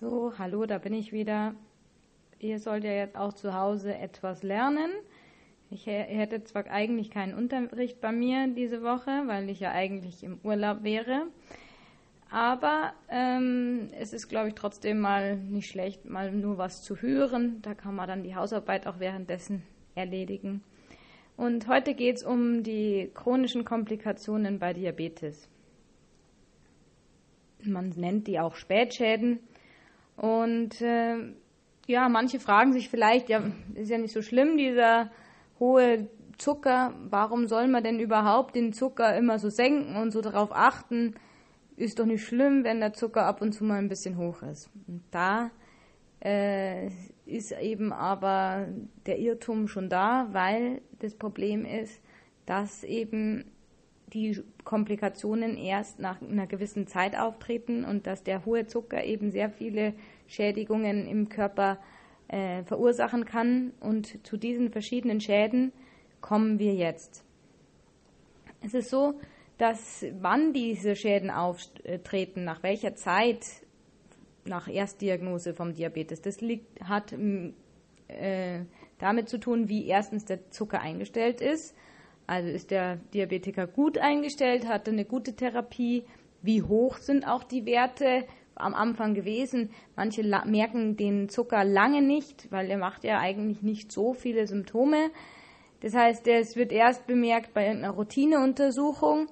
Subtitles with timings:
[0.00, 1.54] So, hallo, da bin ich wieder.
[2.38, 4.90] Ihr sollt ja jetzt auch zu Hause etwas lernen.
[5.68, 10.40] Ich hätte zwar eigentlich keinen Unterricht bei mir diese Woche, weil ich ja eigentlich im
[10.42, 11.26] Urlaub wäre.
[12.30, 17.60] Aber ähm, es ist, glaube ich, trotzdem mal nicht schlecht, mal nur was zu hören.
[17.60, 19.64] Da kann man dann die Hausarbeit auch währenddessen
[19.94, 20.64] erledigen.
[21.36, 25.46] Und heute geht es um die chronischen Komplikationen bei Diabetes.
[27.62, 29.40] Man nennt die auch Spätschäden.
[30.20, 31.16] Und äh,
[31.86, 33.42] ja, manche fragen sich vielleicht, ja,
[33.74, 35.10] ist ja nicht so schlimm, dieser
[35.58, 40.50] hohe Zucker, warum soll man denn überhaupt den Zucker immer so senken und so darauf
[40.52, 41.14] achten?
[41.76, 44.68] Ist doch nicht schlimm, wenn der Zucker ab und zu mal ein bisschen hoch ist.
[44.86, 45.50] Und da
[46.22, 46.88] äh,
[47.24, 48.68] ist eben aber
[49.06, 51.98] der Irrtum schon da, weil das Problem ist,
[52.44, 53.50] dass eben
[54.12, 59.50] die Komplikationen erst nach einer gewissen Zeit auftreten und dass der hohe Zucker eben sehr
[59.50, 59.94] viele
[60.26, 61.78] Schädigungen im Körper
[62.28, 63.72] äh, verursachen kann.
[63.80, 65.72] Und zu diesen verschiedenen Schäden
[66.20, 67.24] kommen wir jetzt.
[68.62, 69.14] Es ist so,
[69.58, 73.46] dass wann diese Schäden auftreten, nach welcher Zeit
[74.44, 77.14] nach Erstdiagnose vom Diabetes, das liegt, hat
[78.08, 78.60] äh,
[78.98, 81.74] damit zu tun, wie erstens der Zucker eingestellt ist
[82.30, 86.04] also ist der Diabetiker gut eingestellt, hat eine gute Therapie?
[86.42, 89.70] Wie hoch sind auch die Werte am Anfang gewesen?
[89.96, 95.10] Manche merken den Zucker lange nicht, weil er macht ja eigentlich nicht so viele Symptome.
[95.80, 99.26] Das heißt, es wird erst bemerkt bei einer Routineuntersuchung.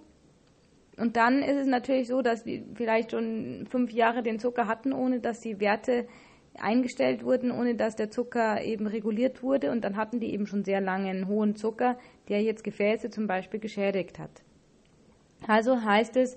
[0.96, 4.92] Und dann ist es natürlich so, dass wir vielleicht schon fünf Jahre den Zucker hatten,
[4.92, 6.08] ohne dass die Werte
[6.62, 9.70] eingestellt wurden, ohne dass der Zucker eben reguliert wurde.
[9.70, 13.26] Und dann hatten die eben schon sehr lange einen hohen Zucker, der jetzt Gefäße zum
[13.26, 14.42] Beispiel geschädigt hat.
[15.46, 16.36] Also heißt es,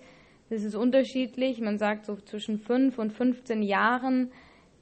[0.49, 1.59] es ist unterschiedlich.
[1.61, 4.31] Man sagt so zwischen 5 und 15 Jahren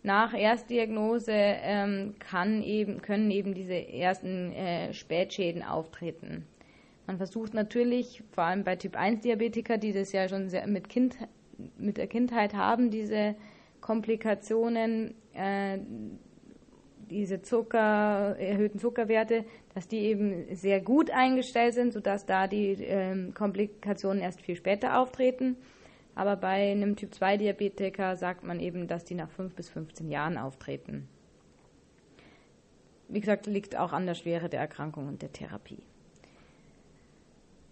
[0.01, 6.45] nach Erstdiagnose ähm, kann eben, können eben diese ersten äh, Spätschäden auftreten.
[7.05, 11.17] Man versucht natürlich, vor allem bei Typ 1 Diabetiker, die das ja schon mit, kind,
[11.77, 13.35] mit der Kindheit haben, diese
[13.81, 15.79] Komplikationen, äh,
[17.09, 23.31] diese Zucker, erhöhten Zuckerwerte, dass die eben sehr gut eingestellt sind, sodass da die äh,
[23.31, 25.57] Komplikationen erst viel später auftreten.
[26.15, 30.09] Aber bei einem Typ 2 Diabetiker sagt man eben, dass die nach 5 bis 15
[30.09, 31.07] Jahren auftreten.
[33.07, 35.81] Wie gesagt, liegt auch an der Schwere der Erkrankung und der Therapie.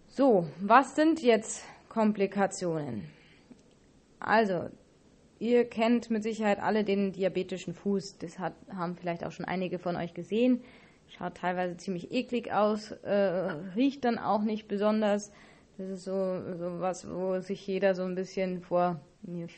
[0.08, 3.08] So, was sind jetzt Komplikationen?
[4.18, 4.68] Also,
[5.40, 8.18] Ihr kennt mit Sicherheit alle den diabetischen Fuß.
[8.18, 10.62] Das hat, haben vielleicht auch schon einige von euch gesehen.
[11.08, 13.12] Schaut teilweise ziemlich eklig aus, äh,
[13.76, 15.32] riecht dann auch nicht besonders.
[15.78, 19.00] Das ist so, so was, wo sich jeder so ein bisschen vor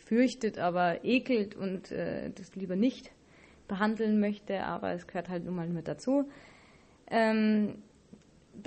[0.05, 3.11] fürchtet, aber ekelt und äh, das lieber nicht
[3.69, 6.29] behandeln möchte, aber es gehört halt nun mal mit dazu.
[7.11, 7.83] Ähm,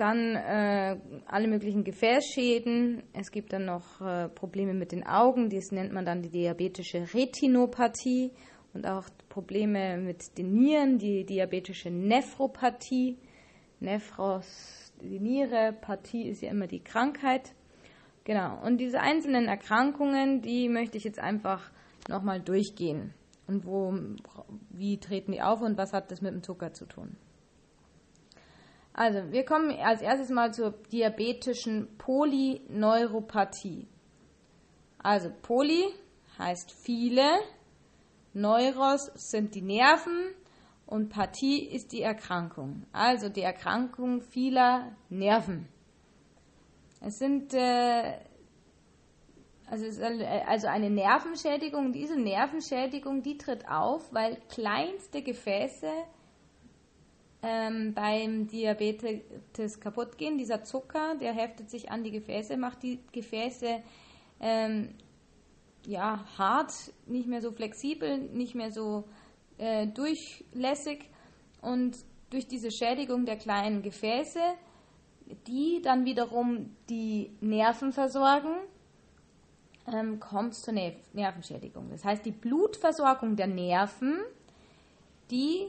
[0.00, 0.96] dann äh,
[1.26, 3.02] alle möglichen Gefäßschäden.
[3.12, 7.06] Es gibt dann noch äh, Probleme mit den Augen, das nennt man dann die diabetische
[7.14, 8.32] Retinopathie
[8.72, 13.18] und auch Probleme mit den Nieren, die diabetische Nephropathie.
[13.80, 17.54] Nephros, die Niere, Pathie ist ja immer die Krankheit.
[18.24, 21.70] Genau, und diese einzelnen Erkrankungen, die möchte ich jetzt einfach
[22.08, 23.12] nochmal durchgehen.
[23.46, 23.94] Und wo,
[24.70, 27.16] wie treten die auf und was hat das mit dem Zucker zu tun?
[28.94, 33.88] Also, wir kommen als erstes mal zur diabetischen Polyneuropathie.
[35.02, 35.84] Also, Poly
[36.38, 37.24] heißt viele,
[38.32, 40.34] Neuros sind die Nerven
[40.86, 42.84] und Pathie ist die Erkrankung.
[42.92, 45.68] Also die Erkrankung vieler Nerven.
[47.00, 48.18] Es sind äh,
[49.66, 51.92] also, es ist also eine Nervenschädigung.
[51.92, 55.90] Diese Nervenschädigung, die tritt auf, weil kleinste Gefäße
[57.44, 60.38] ähm, beim Diabetes kaputt gehen.
[60.38, 63.82] Dieser Zucker, der heftet sich an die Gefäße, macht die Gefäße
[64.40, 64.94] ähm,
[65.86, 66.72] ja, hart,
[67.06, 69.04] nicht mehr so flexibel, nicht mehr so
[69.58, 71.10] äh, durchlässig.
[71.60, 71.98] Und
[72.30, 74.40] durch diese Schädigung der kleinen Gefäße,
[75.46, 78.56] die dann wiederum die Nerven versorgen,
[79.86, 81.90] ähm, kommt es zur Nervenschädigung.
[81.90, 84.18] Das heißt, die Blutversorgung der Nerven,
[85.30, 85.68] die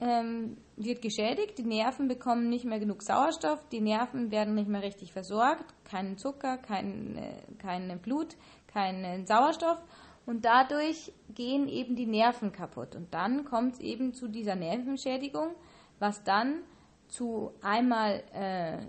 [0.00, 4.82] ähm, wird geschädigt, die Nerven bekommen nicht mehr genug Sauerstoff, die Nerven werden nicht mehr
[4.82, 8.36] richtig versorgt, keinen Zucker, kein, äh, kein Blut,
[8.68, 9.78] keinen Sauerstoff
[10.26, 12.94] und dadurch gehen eben die Nerven kaputt.
[12.94, 15.54] Und dann kommt es eben zu dieser Nervenschädigung,
[15.98, 16.62] was dann
[17.08, 18.86] zu einmal äh,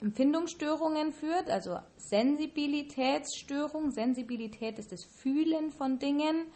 [0.00, 3.90] Empfindungsstörungen führt, also Sensibilitätsstörung.
[3.90, 6.46] Sensibilität ist das Fühlen von Dingen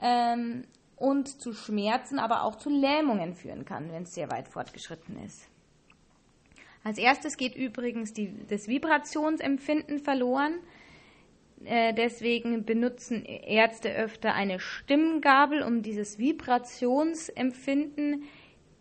[0.00, 0.64] ähm,
[1.02, 5.48] und zu Schmerzen, aber auch zu Lähmungen führen kann, wenn es sehr weit fortgeschritten ist.
[6.84, 10.60] Als erstes geht übrigens die, das Vibrationsempfinden verloren.
[11.64, 18.22] Äh, deswegen benutzen Ärzte öfter eine Stimmgabel, um dieses Vibrationsempfinden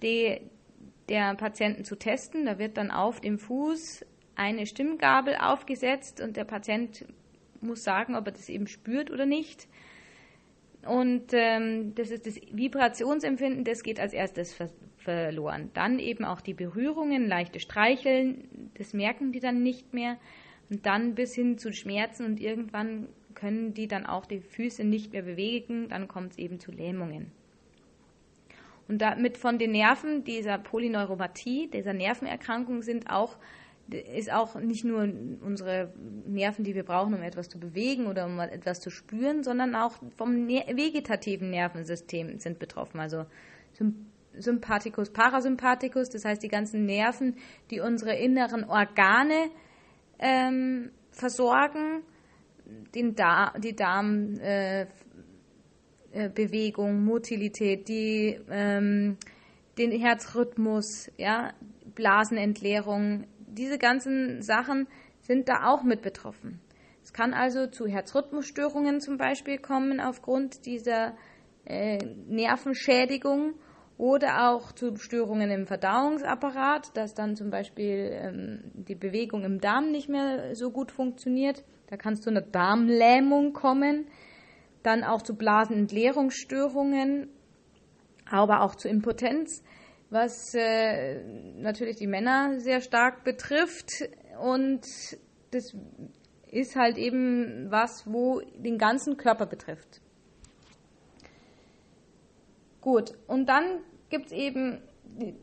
[0.03, 0.41] de,
[1.09, 2.45] der Patienten zu testen.
[2.45, 7.03] Da wird dann auf dem Fuß eine Stimmgabel aufgesetzt und der Patient
[7.61, 9.67] muss sagen, ob er das eben spürt oder nicht.
[10.87, 15.71] Und ähm, das ist das Vibrationsempfinden, das geht als erstes ver verloren.
[15.73, 20.17] Dann eben auch die Berührungen, leichte Streicheln, das merken die dann nicht mehr.
[20.69, 25.11] Und dann bis hin zu Schmerzen und irgendwann können die dann auch die Füße nicht
[25.11, 27.31] mehr bewegen, dann kommt es eben zu Lähmungen.
[28.87, 33.37] Und damit von den Nerven dieser Polyneuropathie, dieser Nervenerkrankung sind auch
[33.93, 35.01] ist auch nicht nur
[35.41, 35.93] unsere
[36.25, 39.93] Nerven, die wir brauchen, um etwas zu bewegen oder um etwas zu spüren, sondern auch
[40.17, 42.99] vom vegetativen Nervensystem sind betroffen.
[42.99, 43.25] Also
[44.37, 47.35] Sympathikus, Parasympathikus, das heißt die ganzen Nerven,
[47.69, 49.49] die unsere inneren Organe
[50.19, 52.03] ähm, versorgen,
[52.95, 54.89] den da die Darmbewegung,
[56.13, 59.17] äh, äh, Motilität, die, ähm,
[59.77, 61.53] den Herzrhythmus, ja,
[61.95, 64.87] Blasenentleerung, diese ganzen Sachen
[65.19, 66.59] sind da auch mit betroffen.
[67.03, 71.13] Es kann also zu Herzrhythmusstörungen zum Beispiel kommen aufgrund dieser
[71.65, 73.53] äh, Nervenschädigung
[73.97, 79.91] oder auch zu Störungen im Verdauungsapparat, dass dann zum Beispiel ähm, die Bewegung im Darm
[79.91, 81.63] nicht mehr so gut funktioniert.
[81.87, 84.07] Da kann es zu einer Darmlähmung kommen.
[84.81, 87.29] Dann auch zu Blasenentleerungsstörungen,
[88.27, 89.63] aber auch zu Impotenz,
[90.11, 91.23] was äh,
[91.55, 94.03] natürlich die Männer sehr stark betrifft.
[94.39, 94.85] Und
[95.51, 95.75] das
[96.51, 100.01] ist halt eben was, wo den ganzen Körper betrifft.
[102.81, 103.79] Gut, und dann
[104.09, 104.81] gibt es eben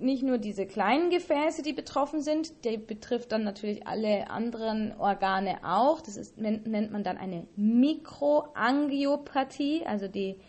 [0.01, 5.59] nicht nur diese kleinen Gefäße, die betroffen sind, die betrifft dann natürlich alle anderen Organe
[5.63, 6.01] auch.
[6.01, 10.41] Das ist, nennt man dann eine Mikroangiopathie, also die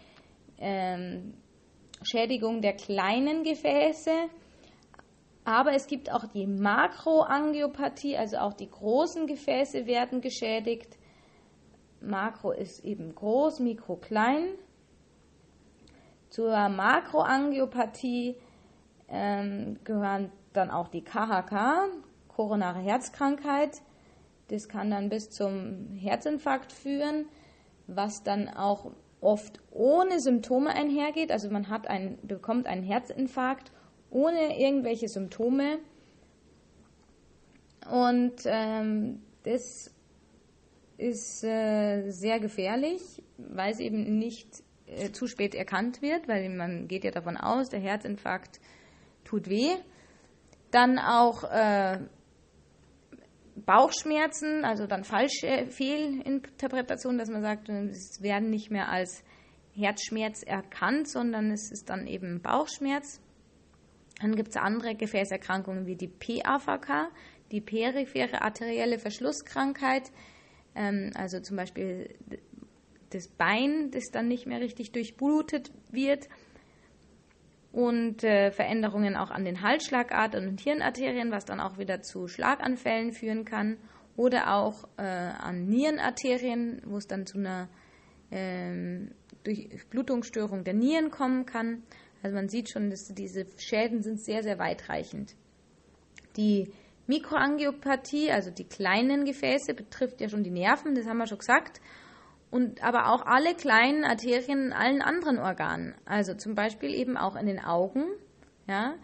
[0.58, 1.36] ähm,
[2.04, 4.12] Schädigung der kleinen Gefäße.
[5.44, 10.98] Aber es gibt auch die Makroangiopathie, also auch die großen Gefäße werden geschädigt.
[12.02, 14.50] Makro ist eben groß, Mikro klein.
[16.30, 18.36] Zur Makroangiopathie
[19.08, 21.90] ähm, gehören dann auch die KHK,
[22.28, 23.82] koronare Herzkrankheit.
[24.50, 27.26] Das kann dann bis zum Herzinfarkt führen,
[27.88, 31.32] was dann auch oft ohne Symptome einhergeht.
[31.32, 33.72] Also man hat ein, bekommt einen Herzinfarkt
[34.10, 35.80] ohne irgendwelche Symptome.
[37.90, 39.94] Und ähm, das
[40.98, 46.88] ist äh, sehr gefährlich, weil es eben nicht äh, zu spät erkannt wird, weil man
[46.88, 48.60] geht ja davon aus, der Herzinfarkt
[49.24, 49.70] tut weh.
[50.72, 52.00] Dann auch äh,
[53.66, 59.24] Bauchschmerzen, also dann falsche Fehlinterpretationen, dass man sagt, es werden nicht mehr als
[59.74, 63.22] Herzschmerz erkannt, sondern es ist dann eben Bauchschmerz.
[64.22, 67.12] Dann gibt es andere Gefäßerkrankungen wie die PAVK,
[67.52, 70.12] die periphere arterielle Verschlusskrankheit,
[70.76, 72.16] ähm, also zum Beispiel
[73.12, 76.28] das Bein, das dann nicht mehr richtig durchblutet wird
[77.72, 83.12] und äh, Veränderungen auch an den Halsschlagadern und Hirnarterien, was dann auch wieder zu Schlaganfällen
[83.12, 83.78] führen kann
[84.16, 87.70] oder auch äh, an Nierenarterien, wo es dann zu einer
[88.32, 89.12] ähm,
[89.44, 91.84] Durchblutungsstörung der Nieren kommen kann.
[92.22, 95.36] Also man sieht schon, dass diese Schäden sind sehr, sehr weitreichend.
[96.36, 96.72] Die
[97.08, 101.80] Mikroangiopathie, also die kleinen Gefäße, betrifft ja schon die Nerven, das haben wir schon gesagt
[102.52, 105.96] und aber auch alle kleinen Arterien in allen anderen Organen.
[106.06, 108.06] Also zum Beispiel eben auch in den Augen.
[108.68, 108.96] Ja,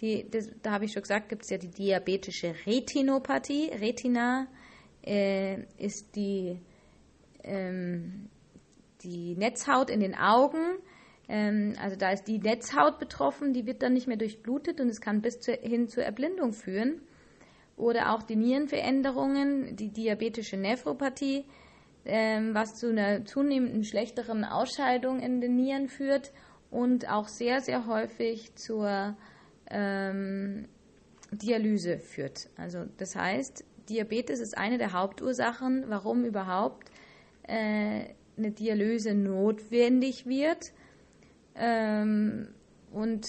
[0.00, 3.70] die, das, da habe ich schon gesagt, gibt es ja die diabetische Retinopathie.
[3.70, 4.46] Retina
[5.04, 6.60] äh, ist die,
[7.44, 8.28] ähm,
[9.02, 10.78] die Netzhaut in den Augen.
[11.28, 15.00] Ähm, also da ist die Netzhaut betroffen, die wird dann nicht mehr durchblutet und es
[15.00, 17.00] kann bis zu, hin zur Erblindung führen.
[17.76, 21.44] Oder auch die Nierenveränderungen, die diabetische Nephropathie
[22.04, 26.32] ähm, was zu einer zunehmenden schlechteren Ausscheidung in den Nieren führt
[26.70, 29.16] und auch sehr, sehr häufig zur
[29.70, 30.68] ähm,
[31.30, 32.50] Dialyse führt.
[32.56, 36.90] Also das heißt, Diabetes ist eine der Hauptursachen, warum überhaupt
[37.42, 38.04] äh,
[38.36, 40.72] eine Dialyse notwendig wird.
[41.54, 42.48] Ähm,
[42.90, 43.26] und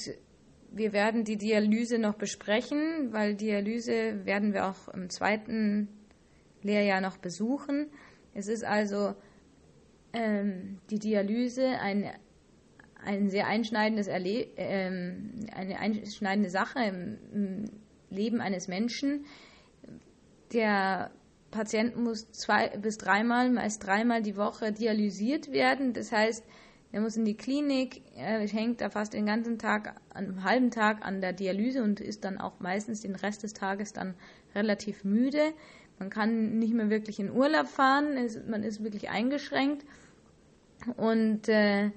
[0.71, 5.87] wir werden die Dialyse noch besprechen, weil Dialyse werden wir auch im zweiten
[6.61, 7.91] Lehrjahr noch besuchen.
[8.33, 9.15] Es ist also
[10.13, 12.09] ähm, die Dialyse ein
[13.05, 17.65] ein sehr einschneidendes Erle ähm, eine einschneidende Sache im, im
[18.09, 19.25] Leben eines Menschen.
[20.53, 21.11] Der
[21.51, 25.93] Patient muss zwei bis dreimal, meist dreimal die Woche dialysiert werden.
[25.93, 26.43] Das heißt,
[26.91, 31.03] er muss in die Klinik, er hängt da fast den ganzen Tag, einen halben Tag
[31.05, 34.13] an der Dialyse und ist dann auch meistens den Rest des Tages dann
[34.53, 35.53] relativ müde.
[35.99, 38.15] Man kann nicht mehr wirklich in Urlaub fahren,
[38.47, 39.85] man ist wirklich eingeschränkt.
[40.97, 41.91] Und äh,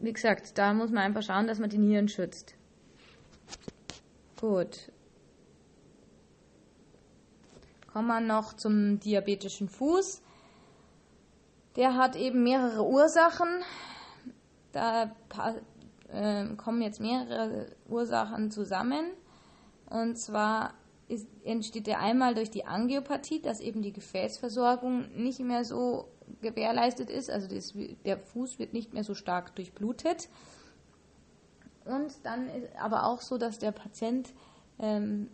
[0.00, 2.56] wie gesagt, da muss man einfach schauen, dass man die Nieren schützt.
[4.40, 4.90] Gut.
[7.92, 10.22] Kommen wir noch zum diabetischen Fuß.
[11.76, 13.62] Der hat eben mehrere Ursachen.
[14.72, 15.14] Da
[16.08, 19.12] äh, kommen jetzt mehrere Ursachen zusammen.
[19.88, 20.74] Und zwar
[21.12, 26.08] ist, entsteht der einmal durch die Angiopathie, dass eben die Gefäßversorgung nicht mehr so
[26.40, 27.30] gewährleistet ist.
[27.30, 30.28] Also das, der Fuß wird nicht mehr so stark durchblutet.
[31.84, 34.32] Und dann ist aber auch so, dass der Patient
[34.78, 35.28] ähm,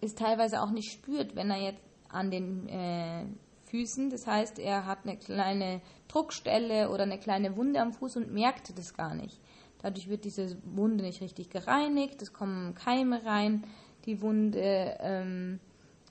[0.00, 3.24] es teilweise auch nicht spürt, wenn er jetzt an den äh,
[3.70, 4.10] Füßen.
[4.10, 8.78] Das heißt, er hat eine kleine Druckstelle oder eine kleine Wunde am Fuß und merkt
[8.78, 9.40] das gar nicht.
[9.82, 13.64] Dadurch wird diese Wunde nicht richtig gereinigt, es kommen Keime rein,
[14.06, 15.60] die Wunde ähm,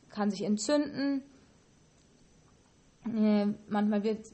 [0.09, 1.23] kann sich entzünden.
[3.05, 4.25] Äh, manchmal wird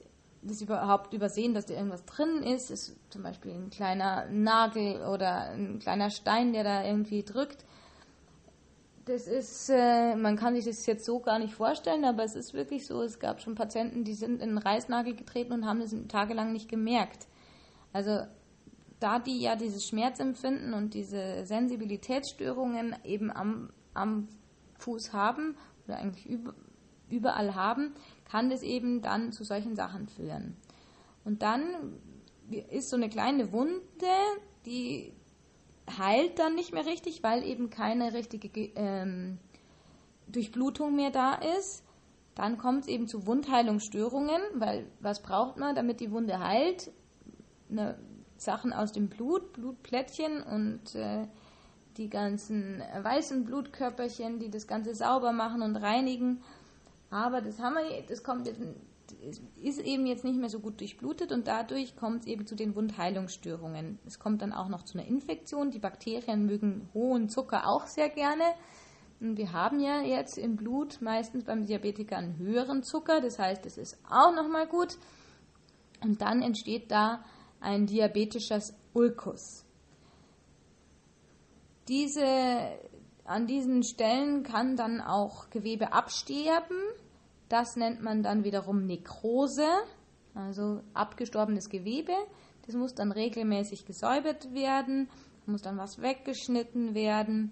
[0.42, 2.72] das überhaupt übersehen, dass da irgendwas drin ist.
[2.72, 7.66] ist zum Beispiel ein kleiner Nagel oder ein kleiner Stein, der da irgendwie drückt
[9.06, 12.54] das ist, äh, man kann sich das jetzt so gar nicht vorstellen, aber es ist
[12.54, 15.96] wirklich so, es gab schon Patienten, die sind in einen Reißnagel getreten und haben das
[16.08, 17.28] tagelang nicht gemerkt.
[17.94, 18.22] Also
[19.02, 24.30] da die ja dieses Schmerzempfinden und diese Sensibilitätsstörungen eben am, am
[24.78, 26.28] Fuß haben oder eigentlich
[27.10, 27.94] überall haben,
[28.26, 30.56] kann das eben dann zu solchen Sachen führen.
[31.26, 32.00] Und dann
[32.70, 33.82] ist so eine kleine Wunde,
[34.66, 35.14] die
[35.98, 39.40] heilt dann nicht mehr richtig, weil eben keine richtige ähm,
[40.28, 41.84] Durchblutung mehr da ist.
[42.36, 46.92] Dann kommt es eben zu Wundheilungsstörungen, weil was braucht man, damit die Wunde heilt?
[47.68, 47.98] Ne,
[48.42, 51.28] Sachen aus dem Blut, Blutplättchen und äh,
[51.98, 56.42] die ganzen weißen Blutkörperchen, die das Ganze sauber machen und reinigen.
[57.12, 58.50] Aber das haben wir, das kommt
[59.62, 62.76] ist eben jetzt nicht mehr so gut durchblutet und dadurch kommt es eben zu den
[62.76, 64.00] Wundheilungsstörungen.
[64.08, 65.70] Es kommt dann auch noch zu einer Infektion.
[65.70, 68.44] Die Bakterien mögen hohen Zucker auch sehr gerne.
[69.20, 73.66] Und wir haben ja jetzt im Blut meistens beim Diabetiker einen höheren Zucker, das heißt,
[73.66, 74.98] es ist auch nochmal gut.
[76.02, 77.24] Und dann entsteht da
[77.62, 79.66] ein diabetisches Ulkus.
[81.88, 82.26] Diese,
[83.24, 86.76] an diesen Stellen kann dann auch Gewebe absterben
[87.52, 89.68] das nennt man dann wiederum Nekrose,
[90.34, 92.14] also abgestorbenes Gewebe.
[92.66, 95.10] Das muss dann regelmäßig gesäubert werden,
[95.46, 97.52] muss dann was weggeschnitten werden.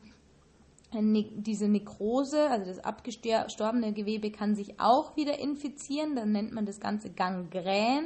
[0.93, 6.79] Diese Nekrose, also das abgestorbene Gewebe, kann sich auch wieder infizieren, dann nennt man das
[6.79, 8.05] Ganze Gangrän.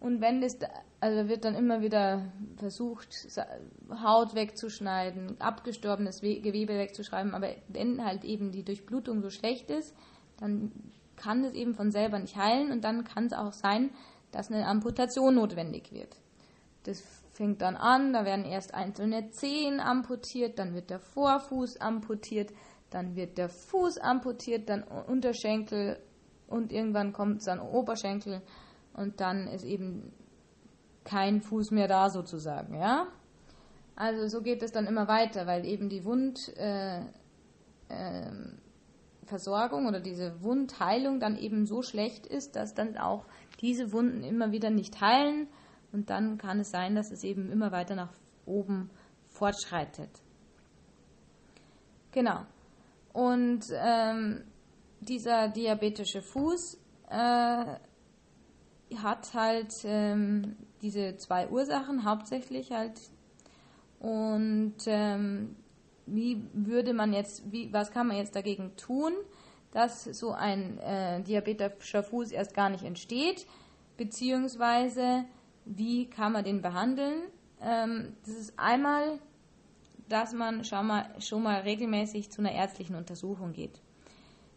[0.00, 0.58] Und wenn das,
[1.00, 3.14] also wird dann immer wieder versucht,
[4.02, 9.94] Haut wegzuschneiden, abgestorbenes Gewebe wegzuschreiben, aber wenn halt eben die Durchblutung so schlecht ist,
[10.38, 10.72] dann
[11.16, 12.72] kann es eben von selber nicht heilen.
[12.72, 13.90] Und dann kann es auch sein,
[14.32, 16.16] dass eine Amputation notwendig wird.
[16.84, 17.02] Das
[17.32, 22.50] fängt dann an, da werden erst einzelne Zehen amputiert, dann wird der Vorfuß amputiert,
[22.88, 25.98] dann wird der Fuß amputiert, dann Unterschenkel
[26.48, 28.42] und irgendwann kommt dann Oberschenkel
[29.00, 30.12] und dann ist eben
[31.04, 33.06] kein Fuß mehr da sozusagen, ja.
[33.96, 37.00] Also so geht es dann immer weiter, weil eben die Wund äh,
[37.88, 38.30] äh,
[39.32, 43.24] oder diese Wundheilung dann eben so schlecht ist, dass dann auch
[43.60, 45.46] diese Wunden immer wieder nicht heilen
[45.92, 48.12] und dann kann es sein, dass es eben immer weiter nach
[48.44, 48.90] oben
[49.28, 50.10] fortschreitet.
[52.10, 52.40] Genau.
[53.12, 54.42] Und ähm,
[55.00, 56.78] dieser diabetische Fuß
[57.08, 57.76] äh,
[58.98, 63.00] hat halt ähm, diese zwei Ursachen hauptsächlich halt
[64.00, 65.56] und ähm,
[66.06, 69.12] wie würde man jetzt, wie, was kann man jetzt dagegen tun,
[69.72, 73.46] dass so ein äh, diabetischer Fuß erst gar nicht entsteht,
[73.96, 75.24] beziehungsweise
[75.64, 77.22] wie kann man den behandeln?
[77.60, 79.18] Ähm, das ist einmal,
[80.08, 83.80] dass man schon mal, schon mal regelmäßig zu einer ärztlichen Untersuchung geht.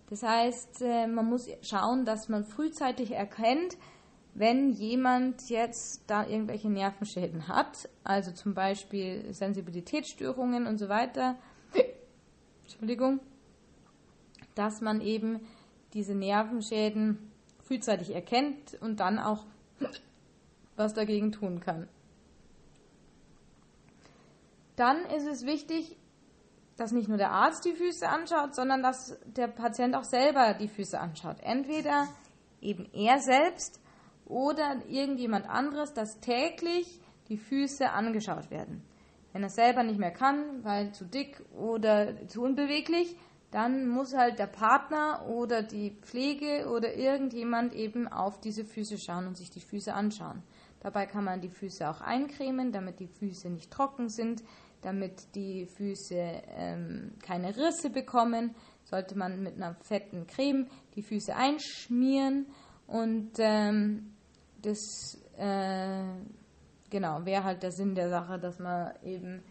[0.09, 3.77] Das heißt, äh, man muss schauen, dass man frühzeitig erkennt,
[4.35, 11.35] wenn jemand jetzt da irgendwelche Nervenschäden hat, also zum Beispiel Sensibilitätsstörungen und so weiter,
[12.63, 13.19] Entschuldigung,
[14.55, 15.41] dass man eben
[15.93, 17.31] diese Nervenschäden
[17.63, 19.45] frühzeitig erkennt und dann auch
[20.75, 21.87] was dagegen tun kann.
[24.75, 25.97] Dann ist es wichtig,
[26.77, 30.67] dass nicht nur der Arzt die Füße anschaut, sondern dass der Patient auch selber die
[30.67, 31.37] Füße anschaut.
[31.41, 32.07] Entweder
[32.61, 33.79] eben er selbst
[34.25, 36.99] oder irgendjemand anderes, dass täglich
[37.29, 38.83] die Füße angeschaut werden.
[39.31, 43.15] Wenn er selber nicht mehr kann, weil zu dick oder zu unbeweglich,
[43.53, 49.27] dann muss halt der Partner oder die Pflege oder irgendjemand eben auf diese Füße schauen
[49.27, 50.41] und sich die Füße anschauen.
[50.79, 54.43] Dabei kann man die Füße auch eincremen, damit die Füße nicht trocken sind,
[54.81, 58.55] damit die Füße ähm, keine Risse bekommen.
[58.83, 62.47] Sollte man mit einer fetten Creme die Füße einschmieren
[62.87, 64.12] und ähm,
[64.63, 66.03] das äh,
[66.89, 69.43] genau wäre halt der Sinn der Sache, dass man eben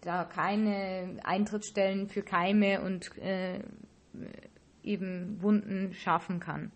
[0.00, 3.60] da keine Eintrittsstellen für Keime und äh,
[4.82, 6.70] eben Wunden schaffen kann.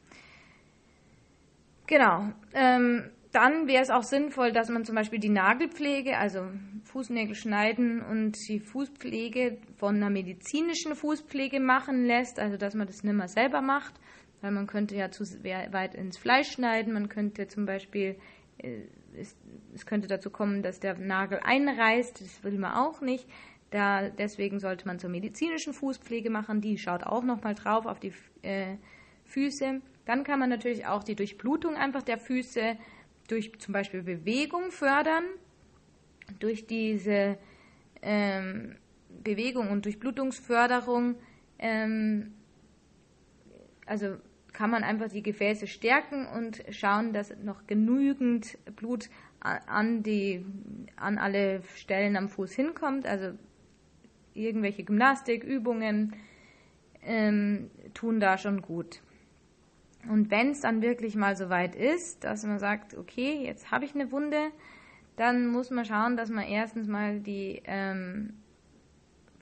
[1.86, 2.32] Genau.
[2.52, 6.46] Ähm, dann wäre es auch sinnvoll, dass man zum Beispiel die Nagelpflege, also
[6.84, 13.02] Fußnägel schneiden und die Fußpflege von einer medizinischen Fußpflege machen lässt, also dass man das
[13.02, 13.94] nicht mehr selber macht,
[14.44, 18.16] weil man könnte ja zu weit ins Fleisch schneiden, man könnte zum Beispiel,
[18.58, 18.82] äh,
[19.16, 23.26] es, könnte dazu kommen, dass der Nagel einreißt, das will man auch nicht.
[23.70, 28.12] Da, deswegen sollte man zur medizinischen Fußpflege machen, die schaut auch nochmal drauf auf die
[28.42, 28.76] äh,
[29.24, 29.80] Füße.
[30.04, 32.76] Dann kann man natürlich auch die Durchblutung einfach der Füße
[33.28, 35.24] durch zum Beispiel Bewegung fördern,
[36.38, 37.38] durch diese
[38.02, 38.76] ähm,
[39.08, 41.14] Bewegung und Durchblutungsförderung,
[41.58, 42.34] ähm,
[43.86, 44.18] also
[44.54, 50.46] kann man einfach die Gefäße stärken und schauen, dass noch genügend Blut an, die,
[50.96, 53.06] an alle Stellen am Fuß hinkommt.
[53.06, 53.36] Also
[54.32, 56.14] irgendwelche Gymnastikübungen
[57.02, 59.02] ähm, tun da schon gut.
[60.08, 63.84] Und wenn es dann wirklich mal so weit ist, dass man sagt, okay, jetzt habe
[63.84, 64.50] ich eine Wunde,
[65.16, 68.34] dann muss man schauen, dass man erstens mal die ähm,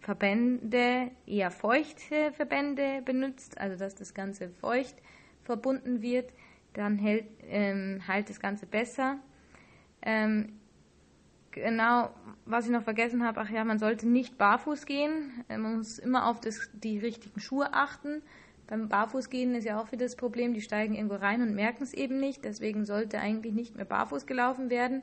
[0.03, 4.97] Verbände, eher feuchte Verbände benutzt, also dass das Ganze feucht
[5.45, 6.33] verbunden wird,
[6.75, 9.19] dann hält, ähm, heilt das Ganze besser.
[10.03, 10.59] Ähm,
[11.53, 12.11] genau,
[12.45, 16.27] was ich noch vergessen habe, ach ja, man sollte nicht barfuß gehen, man muss immer
[16.27, 18.23] auf das, die richtigen Schuhe achten.
[18.67, 21.93] Beim Barfußgehen ist ja auch wieder das Problem, die steigen irgendwo rein und merken es
[21.93, 22.45] eben nicht.
[22.45, 25.03] Deswegen sollte eigentlich nicht mehr barfuß gelaufen werden.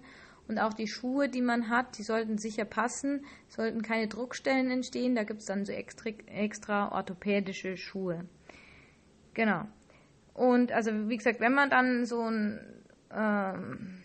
[0.49, 5.13] Und auch die Schuhe, die man hat, die sollten sicher passen, sollten keine Druckstellen entstehen.
[5.15, 8.25] Da gibt es dann so extra, extra orthopädische Schuhe.
[9.35, 9.65] Genau.
[10.33, 12.59] Und also wie gesagt, wenn man dann so ein
[13.15, 13.99] ähm,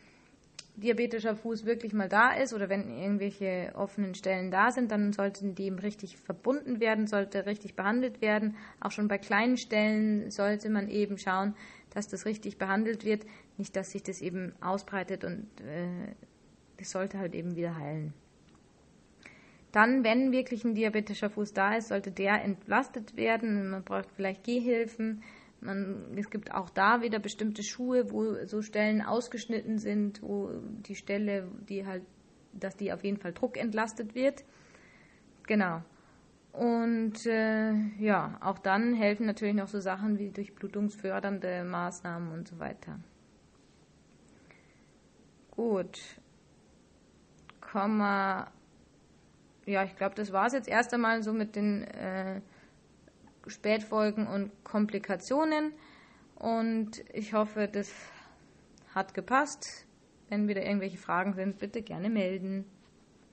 [0.77, 5.55] diabetischer Fuß wirklich mal da ist oder wenn irgendwelche offenen Stellen da sind, dann sollten
[5.55, 8.57] die eben richtig verbunden werden, sollte richtig behandelt werden.
[8.81, 11.55] Auch schon bei kleinen Stellen sollte man eben schauen,
[11.91, 13.25] dass das richtig behandelt wird,
[13.57, 16.15] nicht dass sich das eben ausbreitet und äh,
[16.85, 18.13] das sollte halt eben wieder heilen.
[19.73, 23.71] Dann, wenn wirklich ein diabetischer Fuß da ist, sollte der entlastet werden.
[23.71, 25.23] Man braucht vielleicht Gehhilfen
[25.65, 30.51] man, es gibt auch da wieder bestimmte Schuhe, wo so Stellen ausgeschnitten sind, wo
[30.87, 32.05] die Stelle, die halt,
[32.53, 34.45] dass die auf jeden Fall druckentlastet wird.
[35.47, 35.83] Genau.
[36.53, 42.59] Und äh, ja, auch dann helfen natürlich noch so Sachen wie durchblutungsfördernde Maßnahmen und so
[42.61, 43.01] weiter.
[45.51, 45.99] Gut.
[47.75, 48.53] Komma.
[49.67, 52.41] Ja, ich glaube, das war es jetzt erst einmal so mit den äh,
[53.49, 55.73] Spätfolgen und Komplikationen.
[56.37, 57.93] Und ich hoffe, das
[58.95, 59.89] hat gepasst.
[60.29, 62.65] Wenn wieder irgendwelche Fragen sind, bitte gerne melden.